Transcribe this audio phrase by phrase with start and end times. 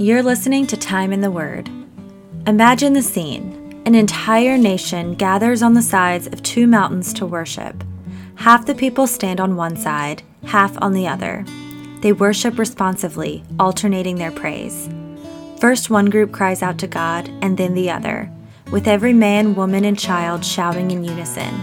[0.00, 1.68] You're listening to Time in the Word.
[2.46, 3.82] Imagine the scene.
[3.84, 7.84] An entire nation gathers on the sides of two mountains to worship.
[8.36, 11.44] Half the people stand on one side, half on the other.
[12.00, 14.88] They worship responsively, alternating their praise.
[15.58, 18.30] First, one group cries out to God, and then the other,
[18.72, 21.60] with every man, woman, and child shouting in unison.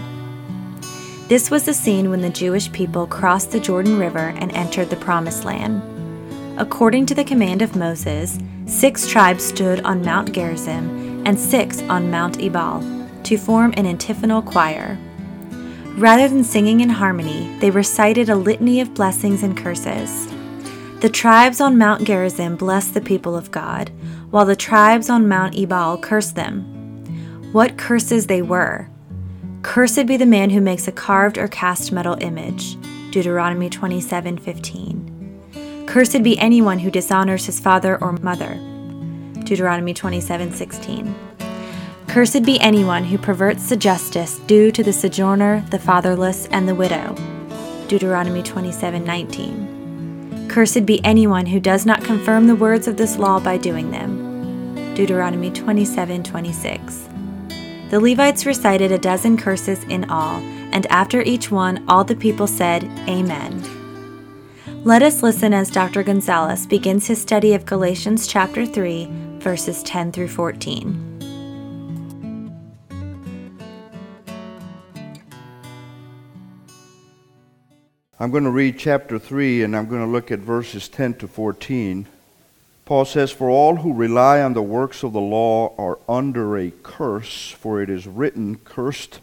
[1.26, 4.96] This was the scene when the Jewish people crossed the Jordan River and entered the
[4.96, 5.97] Promised Land.
[6.58, 8.36] According to the command of Moses,
[8.66, 12.82] six tribes stood on Mount Gerizim and six on Mount Ebal
[13.22, 14.98] to form an antiphonal choir.
[15.98, 20.26] Rather than singing in harmony, they recited a litany of blessings and curses.
[20.98, 23.92] The tribes on Mount Gerizim blessed the people of God,
[24.30, 26.64] while the tribes on Mount Ebal cursed them.
[27.52, 28.88] What curses they were!
[29.62, 32.76] Cursed be the man who makes a carved or cast metal image.
[33.12, 35.07] Deuteronomy 27:15.
[35.88, 38.60] Cursed be anyone who dishonors his father or mother.
[39.44, 41.14] Deuteronomy 27:16.
[42.06, 46.74] Cursed be anyone who perverts the justice due to the sojourner, the fatherless, and the
[46.74, 47.14] widow.
[47.88, 50.46] Deuteronomy 27:19.
[50.50, 54.92] Cursed be anyone who does not confirm the words of this law by doing them.
[54.94, 57.08] Deuteronomy 27:26.
[57.88, 62.46] The Levites recited a dozen curses in all, and after each one all the people
[62.46, 63.77] said, "Amen."
[64.84, 66.04] Let us listen as Dr.
[66.04, 69.08] Gonzalez begins his study of Galatians chapter 3,
[69.40, 71.04] verses 10 through 14.
[78.20, 81.28] I'm going to read chapter 3 and I'm going to look at verses 10 to
[81.28, 82.06] 14.
[82.84, 86.70] Paul says, For all who rely on the works of the law are under a
[86.84, 89.18] curse, for it is written, Cursed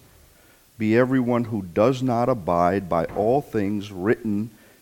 [0.77, 4.51] be everyone who does not abide by all things written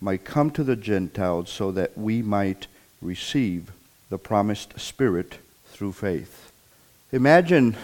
[0.00, 2.66] might come to the Gentiles so that we might
[3.00, 3.72] receive
[4.10, 6.52] the promised Spirit through faith.
[7.12, 7.76] Imagine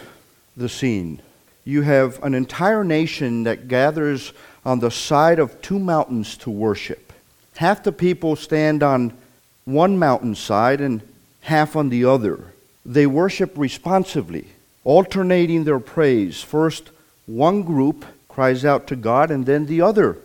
[0.57, 1.21] the scene.
[1.65, 4.33] You have an entire nation that gathers
[4.65, 7.13] on the side of two mountains to worship.
[7.57, 9.17] Half the people stand on
[9.65, 11.01] one mountainside and
[11.43, 12.53] half on the other.
[12.85, 14.49] They worship responsively,
[14.85, 16.43] alternating their praise.
[16.43, 16.91] First,
[17.27, 20.19] one group cries out to God, and then the other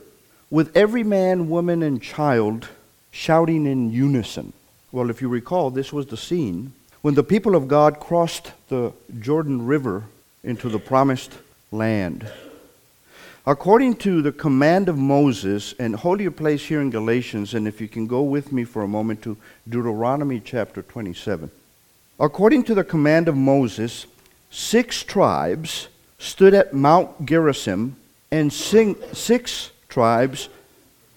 [0.49, 2.69] with every man, woman, and child
[3.11, 4.53] shouting in unison.
[4.91, 8.91] Well, if you recall, this was the scene when the people of God crossed the
[9.19, 10.03] Jordan River
[10.43, 11.33] into the promised
[11.71, 12.29] land.
[13.45, 17.79] According to the command of Moses, and hold your place here in Galatians, and if
[17.79, 21.49] you can go with me for a moment to Deuteronomy chapter 27.
[22.19, 24.05] According to the command of Moses,
[24.51, 27.95] six tribes stood at Mount Gerizim,
[28.29, 30.49] and six tribes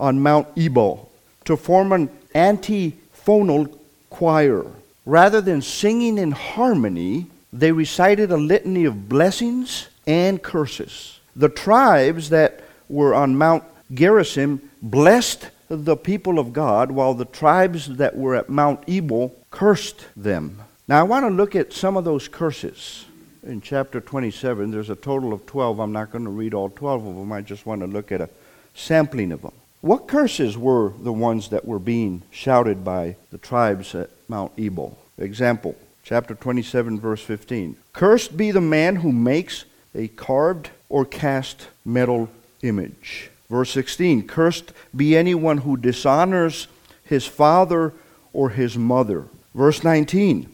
[0.00, 1.09] on Mount Ebal
[1.44, 3.69] to form an antiphonal
[4.10, 4.66] choir.
[5.06, 11.21] Rather than singing in harmony, they recited a litany of blessings and curses.
[11.37, 17.97] The tribes that were on Mount Gerizim blessed the people of God, while the tribes
[17.97, 20.60] that were at Mount Ebal cursed them.
[20.87, 23.06] Now, I want to look at some of those curses
[23.43, 24.71] in chapter 27.
[24.71, 25.78] There's a total of 12.
[25.78, 27.33] I'm not going to read all 12 of them.
[27.33, 28.28] I just want to look at a
[28.75, 29.53] sampling of them.
[29.81, 34.97] What curses were the ones that were being shouted by the tribes at Mount Ebal?
[35.19, 35.75] Example,
[36.05, 37.77] chapter 27, verse 15.
[37.93, 42.28] Cursed be the man who makes a carved or cast metal
[42.62, 43.31] image.
[43.50, 44.27] Verse 16.
[44.27, 46.69] Cursed be anyone who dishonors
[47.04, 47.93] his father
[48.33, 49.27] or his mother.
[49.54, 50.49] Verse 19.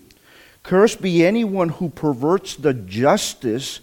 [0.63, 3.81] Cursed be anyone who perverts the justice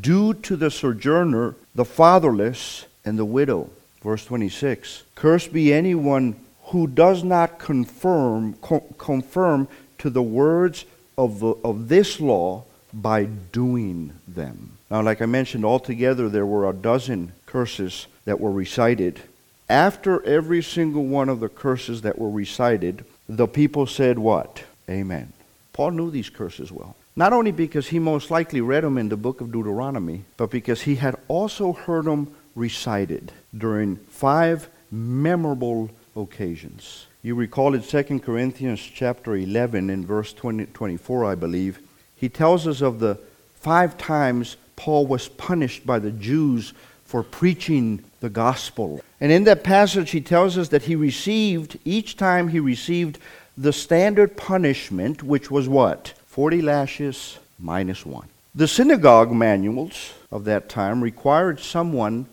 [0.00, 3.70] due to the sojourner, the fatherless, and the widow.
[4.02, 6.36] Verse 26 Cursed be anyone
[6.66, 9.68] who does not confirm, co- confirm
[9.98, 10.84] to the words
[11.16, 14.78] of, the, of this law by doing them.
[14.90, 19.20] Now, like I mentioned, altogether there were a dozen curses that were recited.
[19.68, 24.62] After every single one of the curses that were recited, the people said, What?
[24.88, 25.32] Amen.
[25.72, 26.94] Paul knew these curses well.
[27.16, 30.82] Not only because he most likely read them in the book of Deuteronomy, but because
[30.82, 37.06] he had also heard them recited during five memorable occasions.
[37.22, 41.80] You recall in 2 Corinthians chapter 11 in verse 20, 24, I believe,
[42.16, 43.18] he tells us of the
[43.54, 46.74] five times Paul was punished by the Jews
[47.04, 49.02] for preaching the gospel.
[49.20, 53.18] And in that passage, he tells us that he received, each time he received
[53.56, 56.12] the standard punishment, which was what?
[56.26, 58.28] 40 lashes minus one.
[58.54, 62.26] The synagogue manuals of that time required someone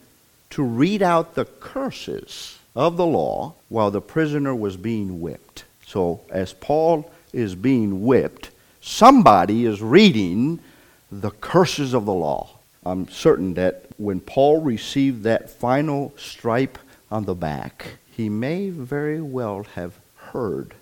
[0.52, 5.66] to read out the curses of the law while the prisoner was being whipped.
[5.86, 10.60] So, as Paul is being whipped, somebody is reading
[11.12, 12.50] the curses of the law.
[12.86, 16.78] I'm certain that when Paul received that final stripe
[17.12, 20.74] on the back, he may very well have heard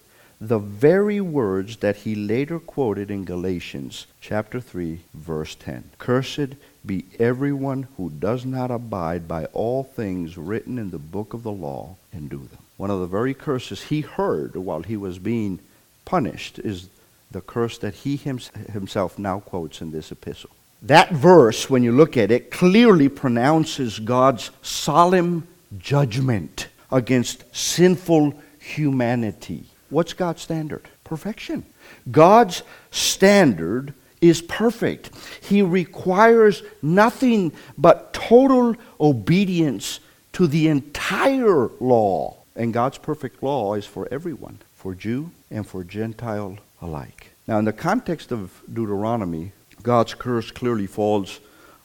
[0.42, 5.92] the very words that he later quoted in Galatians chapter 3 verse 10.
[5.98, 6.56] Cursed
[6.86, 11.52] be everyone who does not abide by all things written in the book of the
[11.52, 12.60] law and do them.
[12.78, 15.60] One of the very curses he heard while he was being
[16.06, 16.90] punished is
[17.32, 20.50] the curse that he himself now quotes in this epistle.
[20.82, 25.46] That verse, when you look at it, clearly pronounces God's solemn
[25.78, 29.66] judgment against sinful humanity.
[29.90, 30.88] What's God's standard?
[31.04, 31.66] Perfection.
[32.10, 35.12] God's standard is perfect.
[35.42, 40.00] He requires nothing but total obedience
[40.34, 42.38] to the entire law.
[42.56, 47.32] And God's perfect law is for everyone, for Jew and for Gentile alike.
[47.48, 51.40] Now, in the context of Deuteronomy, God's curse clearly falls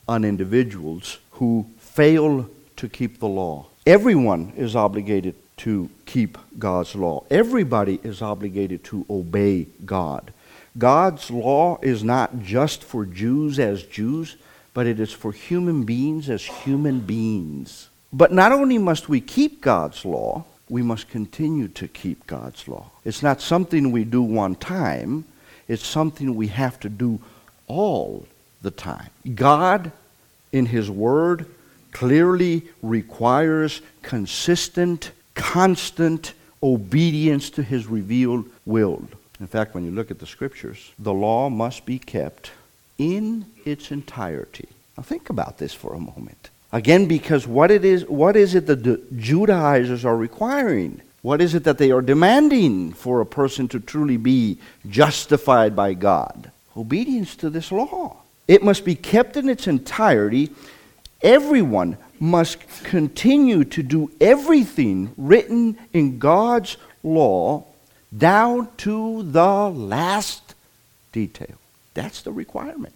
[0.08, 3.66] on individuals who fail to keep the law.
[3.86, 7.25] Everyone is obligated to keep God's law.
[7.31, 10.32] Everybody is obligated to obey God.
[10.76, 14.36] God's law is not just for Jews as Jews,
[14.72, 17.88] but it is for human beings as human beings.
[18.12, 22.90] But not only must we keep God's law, we must continue to keep God's law.
[23.04, 25.24] It's not something we do one time,
[25.68, 27.20] it's something we have to do
[27.66, 28.26] all
[28.62, 29.10] the time.
[29.34, 29.92] God,
[30.52, 31.46] in His Word,
[31.92, 36.32] clearly requires consistent, constant
[36.62, 39.06] obedience to His revealed will.
[39.44, 42.52] In fact, when you look at the Scriptures, the law must be kept
[42.96, 44.70] in its entirety.
[44.96, 46.49] Now think about this for a moment.
[46.73, 51.02] Again, because what it is, what is it that the Judaizers are requiring?
[51.20, 54.56] What is it that they are demanding for a person to truly be
[54.88, 56.50] justified by God?
[56.75, 58.17] obedience to this law.
[58.49, 60.50] It must be kept in its entirety.
[61.23, 67.67] Everyone must continue to do everything written in God's law
[68.16, 70.55] down to the last
[71.12, 71.56] detail.
[71.94, 72.94] That's the requirement.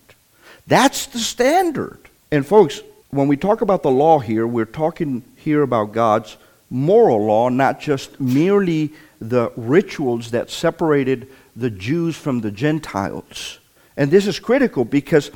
[0.67, 1.99] That's the standard.
[2.31, 2.81] And, folks,
[3.11, 6.37] when we talk about the law here, we're talking here about God's
[6.71, 13.59] moral law, not just merely the rituals that separated the Jews from the Gentiles.
[13.97, 15.31] And this is critical because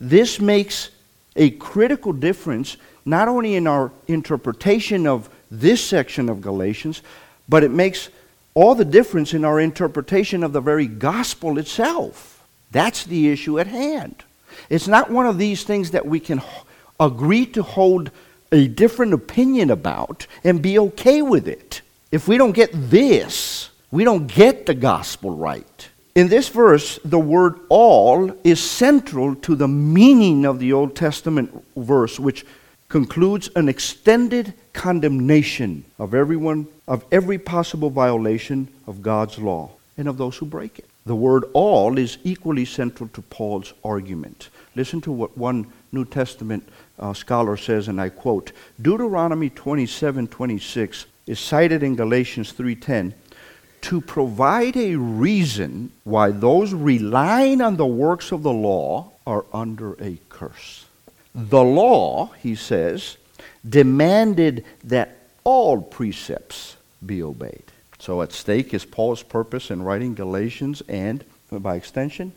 [0.00, 0.90] this makes
[1.34, 7.02] a critical difference not only in our interpretation of this section of Galatians,
[7.48, 8.08] but it makes
[8.56, 12.42] all the difference in our interpretation of the very gospel itself.
[12.70, 14.24] That's the issue at hand.
[14.70, 16.40] It's not one of these things that we can
[16.98, 18.10] agree to hold
[18.50, 21.82] a different opinion about and be okay with it.
[22.10, 25.88] If we don't get this, we don't get the gospel right.
[26.14, 31.62] In this verse, the word all is central to the meaning of the Old Testament
[31.76, 32.46] verse, which
[32.88, 40.18] concludes an extended condemnation of everyone, of every possible violation of God's law and of
[40.18, 40.86] those who break it.
[41.04, 44.48] The word all is equally central to Paul's argument.
[44.74, 51.06] Listen to what one New Testament uh, scholar says, and I quote Deuteronomy 27 26
[51.26, 53.14] is cited in Galatians 3:10
[53.82, 59.92] to provide a reason why those relying on the works of the law are under
[60.02, 60.85] a curse.
[61.36, 63.18] The law, he says,
[63.68, 67.64] demanded that all precepts be obeyed.
[67.98, 72.32] So at stake is Paul's purpose in writing Galatians and, by extension,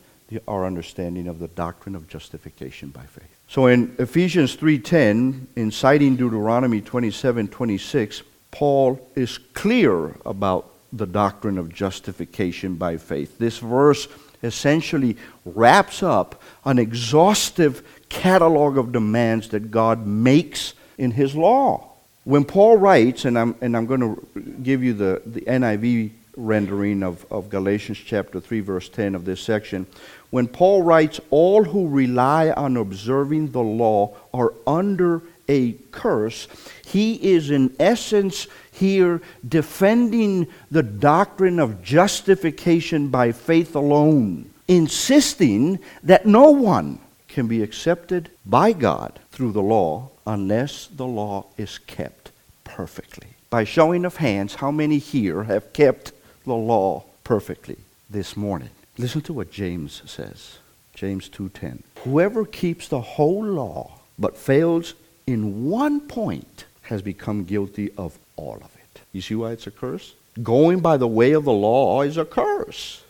[0.50, 3.30] our understanding of the doctrine of justification by faith.
[3.48, 11.74] So in Ephesians 3:10, in citing Deuteronomy 27:26, Paul is clear about the doctrine of
[11.74, 13.38] justification by faith.
[13.40, 14.08] This verse
[14.44, 21.90] essentially wraps up an exhaustive catalog of demands that God makes in His law.
[22.24, 24.28] When Paul writes, and I'm, and I'm going to
[24.62, 29.42] give you the, the NIV rendering of, of Galatians chapter 3, verse 10 of this
[29.42, 29.88] section,
[30.30, 36.48] when Paul writes, All who rely on observing the law are under a curse,
[36.86, 46.26] he is in essence here defending the doctrine of justification by faith alone, insisting that
[46.26, 52.32] no one can be accepted by God through the law unless the law is kept
[52.64, 53.28] perfectly.
[53.50, 56.12] By showing of hands, how many here have kept
[56.46, 57.78] the law perfectly
[58.10, 58.70] this morning?
[58.98, 60.58] Listen to what James says.
[60.94, 61.84] James 2:10.
[62.04, 64.94] Whoever keeps the whole law but fails
[65.30, 69.02] in one point has become guilty of all of it.
[69.14, 70.16] You see why it's a curse?
[70.42, 73.04] Going by the way of the law is a curse.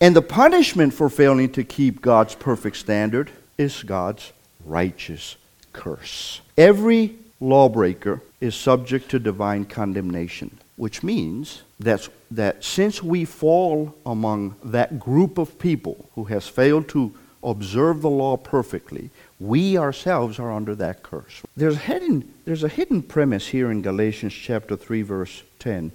[0.00, 4.32] And the punishment for failing to keep God's perfect standard is God's
[4.64, 5.36] righteous
[5.72, 6.40] curse.
[6.56, 14.54] Every lawbreaker is subject to divine condemnation, which means that, that since we fall among
[14.62, 17.12] that group of people who has failed to
[17.42, 21.42] observe the law perfectly, we ourselves are under that curse.
[21.56, 25.92] There's a hidden, there's a hidden premise here in Galatians chapter 3, verse 10.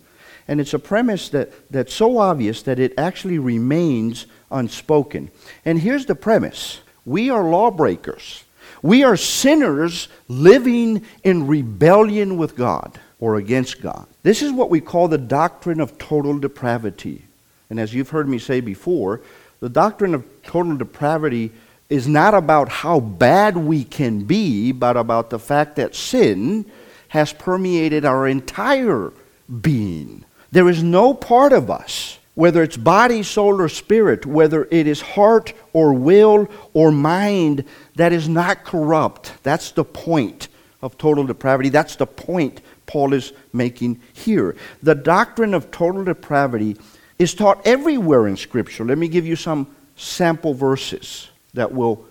[0.47, 5.31] And it's a premise that, that's so obvious that it actually remains unspoken.
[5.65, 8.43] And here's the premise we are lawbreakers.
[8.81, 14.05] We are sinners living in rebellion with God or against God.
[14.23, 17.23] This is what we call the doctrine of total depravity.
[17.69, 19.21] And as you've heard me say before,
[19.61, 21.51] the doctrine of total depravity
[21.89, 26.65] is not about how bad we can be, but about the fact that sin
[27.09, 29.13] has permeated our entire
[29.61, 30.25] being.
[30.51, 35.01] There is no part of us whether it's body, soul, or spirit, whether it is
[35.01, 37.63] heart or will or mind,
[37.95, 39.33] that is not corrupt.
[39.43, 40.47] That's the point
[40.81, 41.69] of total depravity.
[41.69, 44.55] That's the point Paul is making here.
[44.81, 46.77] The doctrine of total depravity
[47.19, 48.83] is taught everywhere in Scripture.
[48.83, 52.05] Let me give you some sample verses that will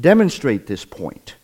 [0.00, 1.34] demonstrate this point.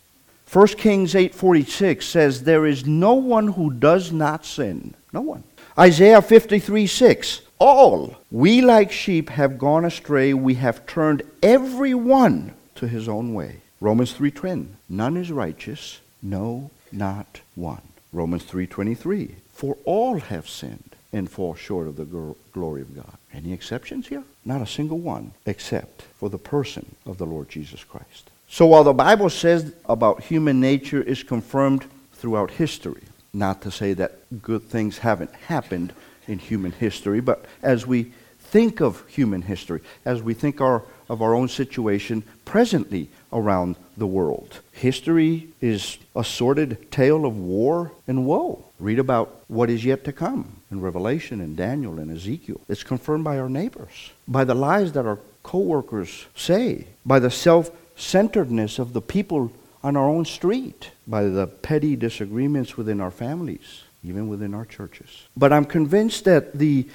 [0.51, 4.93] 1 Kings 8:46 says there is no one who does not sin.
[5.13, 5.43] No one.
[5.77, 10.33] Isaiah 53 6 all, we like sheep have gone astray.
[10.33, 13.57] We have turned every one to his own way.
[13.79, 14.77] Romans 3:10.
[14.89, 17.83] None is righteous, no, not one.
[18.11, 19.35] Romans 3:23.
[19.53, 23.17] For all have sinned and fall short of the glory of God.
[23.33, 24.23] Any exceptions here?
[24.45, 28.29] Not a single one, except for the person of the Lord Jesus Christ.
[28.47, 33.03] So while the Bible says about human nature is confirmed throughout history,
[33.33, 35.93] not to say that good things haven't happened
[36.27, 41.21] in human history, but as we think of human history, as we think our, of
[41.21, 44.59] our own situation presently around the world.
[44.73, 48.65] History is a sordid tale of war and woe.
[48.81, 52.59] Read about what is yet to come in Revelation and Daniel and Ezekiel.
[52.67, 58.79] It's confirmed by our neighbors, by the lies that our coworkers say, by the self-centeredness
[58.79, 59.51] of the people
[59.83, 65.27] on our own street, by the petty disagreements within our families, even within our churches.
[65.37, 66.87] But I'm convinced that the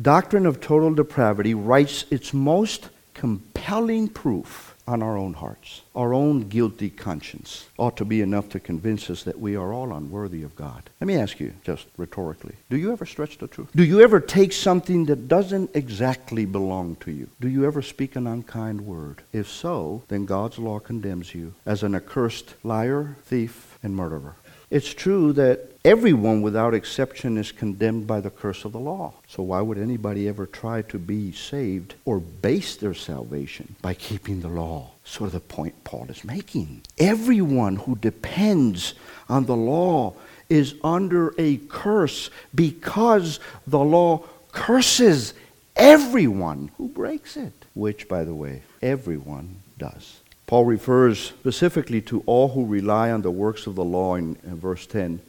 [0.00, 5.82] doctrine of total depravity writes its most compelling proof on our own hearts.
[5.94, 9.92] Our own guilty conscience ought to be enough to convince us that we are all
[9.92, 10.90] unworthy of God.
[11.00, 13.70] Let me ask you, just rhetorically, do you ever stretch the truth?
[13.74, 17.28] Do you ever take something that doesn't exactly belong to you?
[17.40, 19.22] Do you ever speak an unkind word?
[19.32, 24.36] If so, then God's law condemns you as an accursed liar, thief, and murderer.
[24.74, 29.12] It's true that everyone without exception is condemned by the curse of the law.
[29.28, 34.40] So why would anybody ever try to be saved or base their salvation by keeping
[34.40, 34.90] the law?
[35.04, 36.82] Sort of the point Paul is making.
[36.98, 38.94] Everyone who depends
[39.28, 40.14] on the law
[40.48, 43.38] is under a curse because
[43.68, 45.34] the law curses
[45.76, 50.18] everyone who breaks it, which, by the way, everyone does.
[50.46, 54.58] Paul refers specifically to all who rely on the works of the law in, in,
[54.58, 55.20] verse 10.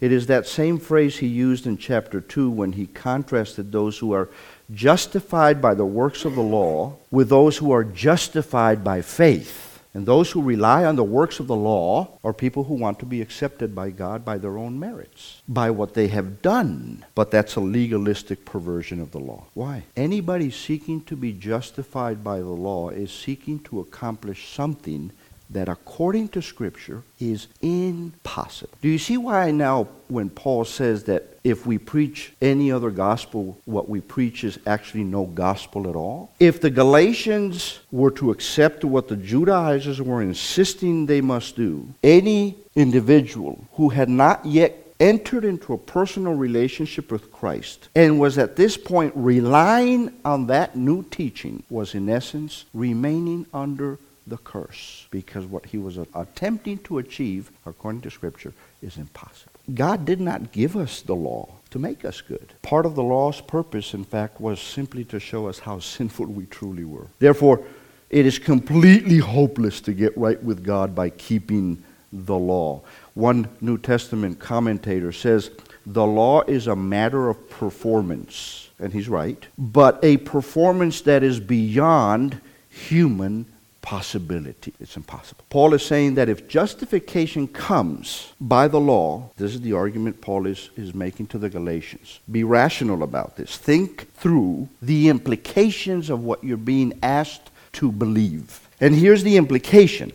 [0.00, 4.12] It is that same phrase he used in chapter 2 when he contrasted those who
[4.12, 4.28] are
[4.72, 9.67] justified by the works of the law with those who are justified by faith.
[9.98, 13.04] And those who rely on the works of the law are people who want to
[13.04, 17.04] be accepted by God by their own merits, by what they have done.
[17.16, 19.46] But that's a legalistic perversion of the law.
[19.54, 19.82] Why?
[19.96, 25.10] Anybody seeking to be justified by the law is seeking to accomplish something
[25.50, 28.72] that according to Scripture is impossible.
[28.82, 33.58] Do you see why now, when Paul says that if we preach any other gospel,
[33.64, 36.30] what we preach is actually no gospel at all?
[36.38, 42.56] If the Galatians were to accept what the Judaizers were insisting they must do, any
[42.74, 48.56] individual who had not yet entered into a personal relationship with Christ and was at
[48.56, 55.44] this point relying on that new teaching was in essence remaining under the curse because
[55.46, 59.52] what he was attempting to achieve, according to Scripture, is impossible.
[59.74, 62.52] God did not give us the law to make us good.
[62.62, 66.46] Part of the law's purpose, in fact, was simply to show us how sinful we
[66.46, 67.06] truly were.
[67.18, 67.62] Therefore,
[68.10, 71.82] it is completely hopeless to get right with God by keeping
[72.12, 72.80] the law.
[73.14, 75.50] One New Testament commentator says,
[75.84, 81.38] The law is a matter of performance, and he's right, but a performance that is
[81.38, 83.44] beyond human
[83.82, 84.74] possibility.
[84.80, 85.44] It's impossible.
[85.50, 90.46] Paul is saying that if justification comes by the law, this is the argument Paul
[90.46, 92.20] is, is making to the Galatians.
[92.30, 93.56] Be rational about this.
[93.56, 98.68] Think through the implications of what you're being asked to believe.
[98.80, 100.12] And here's the implication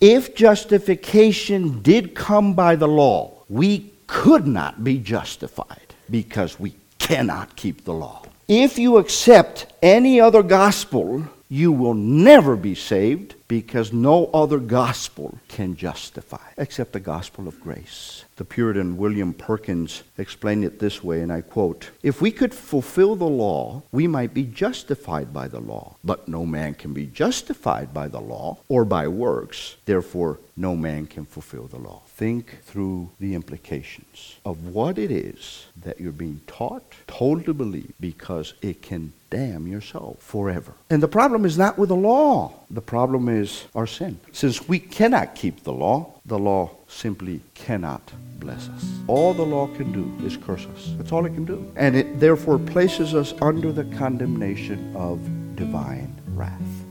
[0.00, 7.54] if justification did come by the law, we could not be justified because we cannot
[7.54, 8.22] keep the law.
[8.48, 15.38] If you accept any other gospel, you will never be saved because no other gospel
[15.46, 18.24] can justify except the gospel of grace.
[18.36, 23.14] The Puritan William Perkins explained it this way, and I quote If we could fulfill
[23.14, 25.96] the law, we might be justified by the law.
[26.02, 29.76] But no man can be justified by the law or by works.
[29.84, 32.02] Therefore, no man can fulfill the law.
[32.06, 37.92] Think through the implications of what it is that you're being taught, told to believe,
[38.00, 40.74] because it can damn your soul forever.
[40.90, 44.18] And the problem is not with the law, the problem is our sin.
[44.32, 48.02] Since we cannot keep the law, the law simply cannot
[48.38, 48.84] bless us.
[49.06, 50.92] All the law can do is curse us.
[50.96, 51.70] That's all it can do.
[51.76, 55.18] And it therefore places us under the condemnation of
[55.56, 56.81] divine wrath.